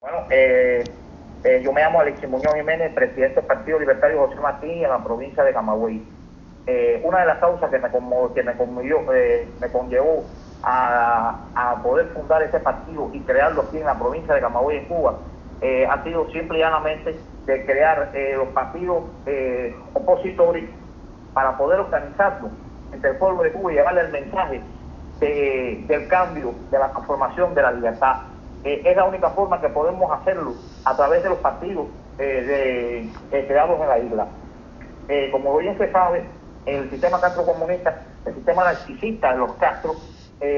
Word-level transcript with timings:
Bueno, 0.00 0.26
eh, 0.30 1.04
eh, 1.44 1.60
yo 1.62 1.72
me 1.72 1.82
llamo 1.82 2.00
Alexis 2.00 2.28
Muñoz 2.28 2.54
Jiménez, 2.54 2.94
presidente 2.94 3.36
del 3.36 3.46
Partido 3.46 3.78
Libertario 3.78 4.26
José 4.26 4.40
Martín 4.40 4.82
en 4.82 4.88
la 4.90 5.04
provincia 5.04 5.44
de 5.44 5.52
Camagüey. 5.52 6.10
Eh, 6.66 7.02
una 7.04 7.20
de 7.20 7.26
las 7.26 7.38
causas 7.38 7.70
que 7.70 7.78
me, 7.78 7.90
conmo- 7.90 8.32
que 8.32 8.42
me, 8.42 8.56
conmovió, 8.56 9.00
me 9.02 9.70
conllevó 9.70 10.30
a, 10.62 11.80
poder 11.82 12.08
fundar 12.14 12.42
ese 12.42 12.60
partido 12.60 13.10
y 13.12 13.24
crearlo 13.24 13.62
aquí 13.62 13.78
en 13.78 13.84
la 13.86 13.98
provincia 13.98 14.34
de 14.34 14.40
Camagüey, 14.40 14.78
en 14.78 14.88
Cuba, 14.88 15.20
ha 15.90 16.02
sido 16.04 16.30
simple 16.30 16.58
y 16.58 16.60
llanamente 16.60 17.22
de 17.46 17.66
crear 17.66 18.12
los 18.36 18.48
partidos 18.50 19.04
opositores 19.94 20.64
para 21.32 21.56
poder 21.56 21.80
organizarnos 21.80 22.52
entre 22.92 23.10
el 23.10 23.18
pueblo 23.18 23.42
de 23.42 23.52
Cuba 23.52 23.72
y 23.72 23.76
llevarle 23.76 24.02
el 24.02 24.12
mensaje 24.12 24.62
de- 25.20 25.84
del 25.88 26.08
cambio, 26.08 26.54
de 26.70 26.78
la 26.78 26.90
transformación, 26.92 27.54
de 27.54 27.62
la 27.62 27.72
libertad. 27.72 28.16
Eh, 28.62 28.82
es 28.84 28.96
la 28.96 29.04
única 29.04 29.30
forma 29.30 29.60
que 29.60 29.68
podemos 29.70 30.10
hacerlo 30.12 30.56
a 30.84 30.96
través 30.96 31.22
de 31.22 31.30
los 31.30 31.38
partidos 31.38 31.88
eh, 32.18 32.24
de- 33.30 33.38
eh, 33.38 33.46
creados 33.46 33.80
en 33.80 33.88
la 33.88 33.98
isla. 33.98 34.28
Eh, 35.08 35.30
como 35.32 35.56
bien 35.58 35.76
se 35.78 35.90
sabe, 35.90 36.28
el 36.66 36.90
sistema 36.90 37.20
Castro 37.20 37.44
comunista, 37.46 38.06
el 38.26 38.34
sistema 38.34 38.64
narcisista 38.64 39.32
de 39.32 39.38
los 39.38 39.56
Castro, 39.56 40.08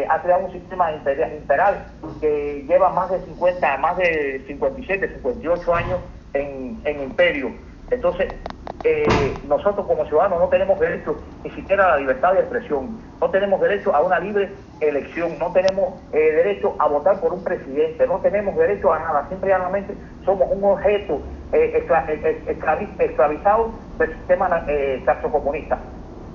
ha 0.09 0.23
creado 0.23 0.45
un 0.47 0.53
sistema 0.53 0.93
imperial 0.93 1.87
que 2.21 2.65
lleva 2.69 2.91
más 2.91 3.11
de 3.11 3.25
50, 3.25 3.79
más 3.79 3.97
de 3.97 4.45
57, 4.47 5.09
58 5.15 5.75
años 5.75 6.01
en, 6.35 6.83
en 6.85 7.03
imperio. 7.03 7.53
Entonces, 7.93 8.41
eh, 8.85 9.43
nosotros 9.45 9.87
como 9.87 10.05
ciudadanos 10.07 10.41
no 10.41 10.49
tenemos 10.49 10.79
derecho 10.81 11.23
ni 11.45 11.51
siquiera 11.53 11.85
a 11.87 11.91
la 11.91 11.97
libertad 11.99 12.33
de 12.33 12.41
expresión, 12.41 13.01
no 13.21 13.31
tenemos 13.31 13.61
derecho 13.61 13.95
a 13.95 14.01
una 14.01 14.19
libre 14.19 14.65
elección, 14.81 15.39
no 15.39 15.53
tenemos 15.53 16.01
eh, 16.13 16.19
derecho 16.33 16.75
a 16.81 16.89
votar 16.89 17.21
por 17.21 17.33
un 17.35 17.45
presidente, 17.45 18.07
no 18.07 18.21
tenemos 18.21 18.57
derecho 18.57 18.93
a 18.93 18.99
nada, 18.99 19.29
simplemente 19.29 19.97
somos 20.25 20.49
un 20.51 20.65
objeto 20.65 21.23
eh, 21.53 21.85
escla- 21.87 22.07
esclavi- 22.09 22.97
esclavizado 22.99 23.79
del 23.99 24.17
sistema 24.17 24.65
eh, 24.67 25.05
comunista. 25.31 25.93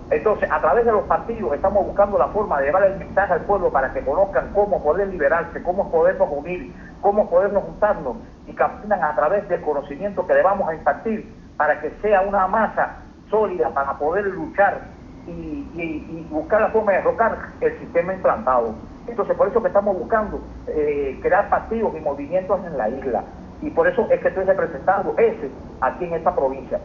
Entonces, 0.09 0.47
a 0.49 0.61
través 0.61 0.85
de 0.85 0.91
los 0.93 1.03
partidos 1.03 1.53
estamos 1.53 1.85
buscando 1.85 2.17
la 2.17 2.29
forma 2.29 2.59
de 2.59 2.67
llevar 2.67 2.83
el 2.83 2.97
mensaje 2.97 3.33
al 3.33 3.45
pueblo 3.45 3.73
para 3.73 3.91
que 3.91 4.05
conozcan 4.05 4.51
cómo 4.53 4.81
poder 4.81 5.09
liberarse, 5.09 5.61
cómo 5.63 5.91
podernos 5.91 6.29
unir, 6.31 6.75
cómo 7.01 7.29
podernos 7.29 7.63
juntarnos 7.63 8.17
y 8.45 8.55
caminan 8.55 9.03
a 9.03 9.15
través 9.15 9.49
del 9.49 9.61
conocimiento 9.61 10.25
que 10.25 10.33
a 10.69 10.75
impartir 10.75 11.46
para 11.57 11.81
que 11.81 11.91
sea 12.01 12.21
una 12.21 12.47
masa 12.47 13.03
sólida 13.29 13.73
para 13.73 13.97
poder 13.97 14.25
luchar 14.27 14.95
y, 15.25 15.71
y- 15.73 16.29
buscar 16.29 16.61
la 16.61 16.69
forma 16.71 16.93
de 16.93 16.99
derrocar 16.99 17.37
el 17.61 17.79
sistema 17.79 18.13
implantado. 18.13 18.85
Entonces, 19.07 19.35
por 19.37 19.49
eso 19.49 19.61
que 19.61 19.67
estamos 19.69 19.97
buscando 19.97 20.47
eh, 20.67 21.19
crear 21.21 21.49
partidos 21.49 21.95
y 21.95 22.01
movimientos 22.01 22.65
en 22.65 22.77
la 22.77 22.89
isla. 22.89 23.25
Y 23.61 23.71
por 23.71 23.87
eso 23.87 24.07
es 24.11 24.21
que 24.21 24.29
estoy 24.29 24.45
representando 24.45 25.15
ese 25.17 25.57
aquí 25.81 26.05
en 26.05 26.13
esta 26.15 26.35
provincia 26.35 26.81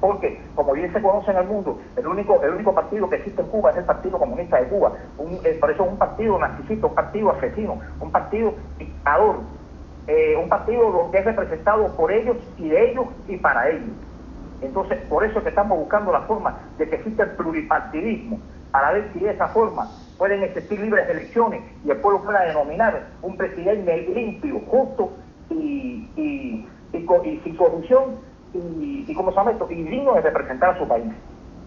porque 0.00 0.50
como 0.54 0.72
bien 0.72 0.92
se 0.92 1.00
conoce 1.00 1.30
en 1.30 1.36
el 1.38 1.46
mundo, 1.46 1.80
el 1.96 2.06
único, 2.06 2.42
el 2.42 2.50
único 2.54 2.74
partido 2.74 3.08
que 3.08 3.16
existe 3.16 3.40
en 3.40 3.48
Cuba 3.48 3.70
es 3.70 3.78
el 3.78 3.84
Partido 3.84 4.18
Comunista 4.18 4.58
de 4.60 4.68
Cuba. 4.68 4.92
Eh, 5.44 5.58
por 5.60 5.70
eso 5.70 5.84
es 5.84 5.90
un 5.92 5.98
partido 5.98 6.38
narcisista, 6.38 6.88
un 6.88 6.94
partido 6.94 7.30
asesino, 7.30 7.80
un 8.00 8.10
partido 8.10 8.54
dictador, 8.78 9.46
eh, 10.06 10.36
un 10.36 10.48
partido 10.48 11.10
que 11.10 11.18
es 11.18 11.24
representado 11.24 11.94
por 11.96 12.10
ellos 12.12 12.36
y 12.58 12.68
de 12.68 12.90
ellos 12.90 13.06
y 13.28 13.36
para 13.36 13.68
ellos. 13.70 13.90
Entonces, 14.60 14.98
por 15.08 15.24
eso 15.24 15.38
es 15.38 15.42
que 15.42 15.50
estamos 15.50 15.78
buscando 15.78 16.12
la 16.12 16.22
forma 16.22 16.58
de 16.78 16.88
que 16.88 16.96
exista 16.96 17.24
el 17.24 17.30
pluripartidismo, 17.30 18.38
para 18.70 18.92
ver 18.92 19.10
si 19.12 19.20
de 19.20 19.30
esa 19.30 19.48
forma 19.48 19.88
pueden 20.18 20.42
existir 20.42 20.80
libres 20.80 21.08
elecciones 21.08 21.62
y 21.84 21.90
el 21.90 21.98
pueblo 21.98 22.22
pueda 22.22 22.42
denominar 22.42 23.08
un 23.22 23.36
presidente 23.36 24.08
limpio, 24.14 24.60
justo 24.68 25.12
y, 25.50 26.08
y, 26.16 26.66
y 26.92 27.40
sin 27.44 27.56
corrupción 27.56 28.16
y, 28.54 29.04
y, 29.06 29.14
¿cómo 29.14 29.30
se 29.30 29.36
llama 29.36 29.50
esto? 29.52 29.66
y 29.70 29.82
digno 29.82 30.14
de 30.14 30.22
representar 30.22 30.70
a 30.70 30.78
su 30.78 30.88
país. 30.88 31.12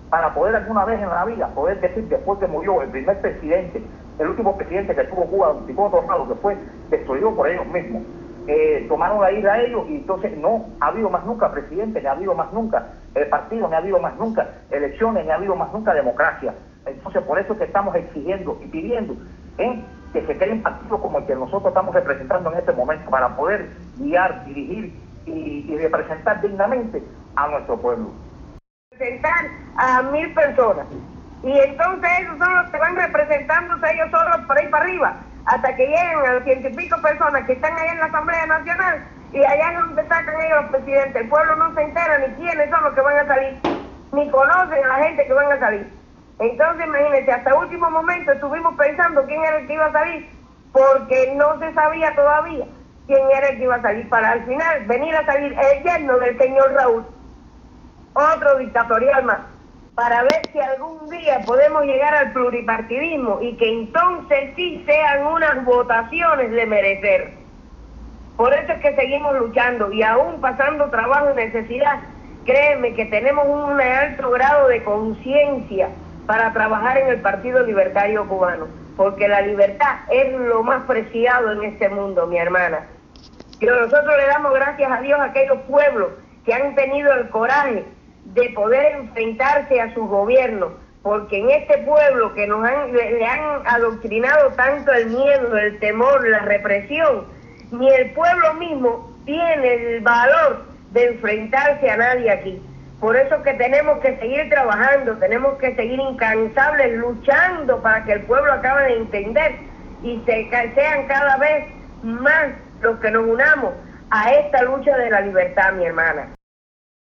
Para 0.10 0.34
poder 0.34 0.56
alguna 0.56 0.86
vez 0.86 1.02
en 1.02 1.10
la 1.10 1.26
vida 1.26 1.48
poder 1.50 1.80
decir 1.82 2.08
después 2.08 2.40
que 2.40 2.48
murió 2.48 2.82
el 2.82 2.90
primer 2.90 3.20
presidente, 3.22 3.84
el 4.20 4.28
último 4.28 4.56
presidente 4.56 4.96
que 4.96 5.04
tuvo 5.06 5.26
Cuba, 5.26 5.54
don 5.54 5.92
Tornado, 5.92 6.28
que 6.28 6.36
fue 6.36 6.58
destruido 6.90 7.36
por 7.36 7.50
ellos 7.50 7.66
mismos. 7.68 8.04
Eh, 8.48 8.86
tomaron 8.88 9.22
la 9.22 9.32
isla 9.32 9.54
a 9.54 9.62
ellos 9.62 9.86
y 9.90 9.96
entonces 9.96 10.38
no 10.38 10.68
ha 10.80 10.88
habido 10.88 11.10
más 11.10 11.26
nunca 11.26 11.52
presidente, 11.52 12.00
ni 12.00 12.08
ha 12.08 12.12
habido 12.12 12.36
más 12.36 12.54
nunca 12.54 12.90
el 13.16 13.28
partido, 13.28 13.68
ni 13.68 13.74
ha 13.74 13.80
habido 13.80 14.00
más 14.00 14.16
nunca 14.18 14.48
elecciones, 14.70 15.26
ni 15.26 15.32
ha 15.32 15.36
habido 15.36 15.56
más 15.56 15.74
nunca 15.74 15.94
democracia. 15.94 16.54
Entonces 16.86 17.24
por 17.24 17.40
eso 17.40 17.54
es 17.54 17.60
que 17.60 17.66
estamos 17.66 17.96
exigiendo 17.96 18.60
y 18.64 18.68
pidiendo 18.68 19.16
¿eh? 19.58 19.82
que 20.14 20.26
se 20.28 20.38
creen 20.38 20.62
partidos 20.62 21.02
como 21.02 21.18
el 21.18 21.26
que 21.26 21.36
nosotros 21.36 21.68
estamos 21.68 21.96
representando 21.96 22.52
en 22.52 22.60
este 22.60 22.72
momento 22.72 23.10
para 23.10 23.36
poder 23.36 23.70
guiar, 23.98 24.46
dirigir 24.46 24.94
y, 25.26 25.76
representar 25.78 26.42
dignamente 26.42 27.04
a 27.36 27.48
nuestro 27.48 27.78
pueblo. 27.78 28.12
representar 28.92 29.46
a 29.78 30.04
mil 30.04 30.34
personas. 30.34 30.86
Y 31.44 31.52
entonces 31.52 32.10
esos 32.22 32.38
son 32.38 32.56
los 32.56 32.70
que 32.72 32.78
van 32.78 32.96
representándose 32.96 33.94
ellos 33.94 34.10
solos 34.12 34.46
por 34.48 34.58
ahí 34.58 34.68
para 34.70 34.86
arriba, 34.86 35.18
hasta 35.46 35.76
que 35.76 35.86
lleguen 35.86 36.26
a 36.26 36.34
los 36.34 36.44
ciento 36.44 36.68
y 36.70 36.76
pico 36.76 37.02
personas 37.02 37.46
que 37.46 37.54
están 37.54 37.78
ahí 37.78 37.90
en 37.90 38.00
la 38.00 38.06
Asamblea 38.06 38.46
Nacional 38.48 39.08
y 39.32 39.44
allá 39.44 39.72
es 39.72 39.80
donde 39.80 40.08
sacan 40.08 40.42
ellos 40.42 40.62
los 40.62 40.72
presidentes. 40.72 41.22
El 41.22 41.30
pueblo 41.30 41.56
no 41.58 41.74
se 41.76 41.82
entera 41.82 42.18
ni 42.20 42.34
quiénes 42.36 42.70
son 42.70 42.84
los 42.84 42.94
que 42.94 43.02
van 43.02 43.18
a 43.18 43.28
salir, 43.28 43.62
ni 44.12 44.30
conocen 44.32 44.86
a 44.86 44.88
la 44.88 45.06
gente 45.06 45.26
que 45.26 45.34
van 45.34 45.52
a 45.52 45.60
salir. 45.60 45.94
Entonces 46.40 46.86
imagínense, 46.86 47.32
hasta 47.32 47.56
último 47.56 47.90
momento 47.92 48.32
estuvimos 48.32 48.76
pensando 48.76 49.26
quién 49.26 49.44
era 49.44 49.58
el 49.58 49.68
que 49.68 49.74
iba 49.74 49.86
a 49.86 49.92
salir, 49.92 50.30
porque 50.72 51.34
no 51.36 51.60
se 51.60 51.74
sabía 51.74 52.16
todavía 52.16 52.66
quién 53.08 53.30
era 53.32 53.48
el 53.50 53.58
que 53.58 53.64
iba 53.64 53.76
a 53.76 53.82
salir, 53.82 54.10
para 54.10 54.32
al 54.32 54.46
final 54.46 54.86
venir 54.86 55.16
a 55.16 55.26
salir 55.26 55.56
el 55.58 55.84
yerno 55.84 56.18
del 56.18 56.38
señor 56.38 56.74
Raúl 56.74 57.06
otro 58.16 58.58
dictatorial 58.58 59.24
más, 59.26 59.40
para 59.96 60.24
ver 60.24 60.42
si 60.52 60.60
algún 60.60 61.10
día 61.10 61.42
podemos 61.46 61.86
llegar 61.86 62.14
al 62.14 62.34
pluripartidismo 62.34 63.40
y 63.42 63.56
que 63.56 63.70
entonces 63.70 64.52
sí 64.56 64.84
sean 64.86 65.26
unas 65.26 65.64
votaciones 65.64 66.52
de 66.52 66.66
merecer. 66.66 67.34
Por 68.36 68.54
eso 68.54 68.74
es 68.74 68.82
que 68.82 68.96
seguimos 68.96 69.34
luchando 69.40 69.92
y 69.94 70.04
aún 70.04 70.42
pasando 70.42 70.90
trabajo 70.90 71.28
y 71.32 71.36
necesidad, 71.36 72.00
créeme 72.44 72.94
que 72.94 73.06
tenemos 73.06 73.48
un 73.48 73.80
alto 73.80 74.30
grado 74.32 74.68
de 74.68 74.84
conciencia 74.84 75.88
para 76.28 76.52
trabajar 76.52 76.98
en 76.98 77.08
el 77.08 77.22
Partido 77.22 77.66
Libertario 77.66 78.28
Cubano, 78.28 78.68
porque 78.98 79.30
la 79.30 79.42
libertad 79.42 80.00
es 80.12 80.34
lo 80.34 80.62
más 80.64 80.84
preciado 80.84 81.54
en 81.54 81.64
este 81.64 81.88
mundo, 81.88 82.28
mi 82.28 82.38
hermana. 82.38 82.86
Y 83.62 83.66
nosotros 83.66 84.18
le 84.18 84.28
damos 84.28 84.54
gracias 84.54 84.92
a 84.92 85.00
Dios 85.00 85.18
a 85.18 85.26
aquellos 85.26 85.60
pueblos 85.70 86.10
que 86.44 86.54
han 86.54 86.76
tenido 86.76 87.14
el 87.14 87.30
coraje 87.30 87.86
de 88.26 88.50
poder 88.50 88.96
enfrentarse 88.96 89.80
a 89.80 89.94
sus 89.94 90.08
gobiernos, 90.08 90.72
porque 91.04 91.40
en 91.40 91.52
este 91.52 91.78
pueblo 91.80 92.34
que 92.34 92.48
nos 92.48 92.66
han, 92.66 92.92
le, 92.94 93.12
le 93.12 93.26
han 93.26 93.66
adoctrinado 93.68 94.50
tanto 94.52 94.92
el 94.92 95.08
miedo, 95.08 95.58
el 95.58 95.80
temor, 95.80 96.28
la 96.28 96.40
represión, 96.40 97.26
ni 97.72 97.90
el 97.90 98.12
pueblo 98.12 98.54
mismo 98.56 99.16
tiene 99.26 99.74
el 99.74 100.02
valor 100.02 100.66
de 100.92 101.08
enfrentarse 101.08 101.90
a 101.90 101.98
nadie 101.98 102.32
aquí. 102.32 102.62
Por 103.00 103.16
eso 103.16 103.42
que 103.44 103.54
tenemos 103.54 104.00
que 104.00 104.18
seguir 104.18 104.50
trabajando, 104.50 105.18
tenemos 105.18 105.58
que 105.60 105.76
seguir 105.76 106.00
incansables 106.00 106.98
luchando 106.98 107.82
para 107.82 108.04
que 108.06 108.14
el 108.14 108.22
pueblo 108.24 108.52
acabe 108.54 108.86
de 108.86 108.98
entender 108.98 109.56
y 110.02 110.22
se, 110.26 110.50
sean 110.50 111.08
cada 111.08 111.38
vez 111.38 111.66
más 112.04 112.48
los 112.82 113.00
que 113.00 113.12
nos 113.12 113.28
unamos 113.28 113.74
a 114.12 114.32
esta 114.32 114.62
lucha 114.64 114.96
de 114.98 115.10
la 115.10 115.22
libertad, 115.22 115.74
mi 115.74 115.86
hermana. 115.86 116.35